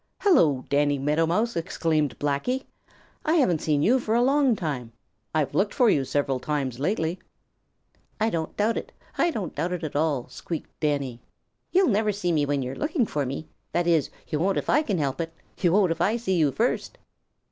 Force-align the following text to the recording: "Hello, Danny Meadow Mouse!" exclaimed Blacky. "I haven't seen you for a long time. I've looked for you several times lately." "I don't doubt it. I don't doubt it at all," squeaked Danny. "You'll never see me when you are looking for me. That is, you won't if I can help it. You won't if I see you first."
"Hello, 0.21 0.65
Danny 0.67 0.97
Meadow 0.97 1.27
Mouse!" 1.27 1.55
exclaimed 1.55 2.17
Blacky. 2.17 2.63
"I 3.23 3.33
haven't 3.33 3.61
seen 3.61 3.83
you 3.83 3.99
for 3.99 4.15
a 4.15 4.21
long 4.23 4.55
time. 4.55 4.93
I've 5.35 5.53
looked 5.53 5.75
for 5.75 5.91
you 5.91 6.03
several 6.05 6.39
times 6.39 6.79
lately." 6.79 7.19
"I 8.19 8.31
don't 8.31 8.57
doubt 8.57 8.77
it. 8.77 8.91
I 9.19 9.29
don't 9.29 9.53
doubt 9.53 9.73
it 9.73 9.83
at 9.83 9.95
all," 9.95 10.27
squeaked 10.27 10.71
Danny. 10.79 11.21
"You'll 11.71 11.89
never 11.89 12.11
see 12.11 12.31
me 12.31 12.47
when 12.47 12.63
you 12.63 12.71
are 12.71 12.75
looking 12.75 13.05
for 13.05 13.27
me. 13.27 13.45
That 13.73 13.85
is, 13.85 14.09
you 14.27 14.39
won't 14.39 14.57
if 14.57 14.71
I 14.71 14.81
can 14.81 14.97
help 14.97 15.21
it. 15.21 15.31
You 15.59 15.71
won't 15.73 15.91
if 15.91 16.01
I 16.01 16.17
see 16.17 16.35
you 16.35 16.51
first." 16.51 16.97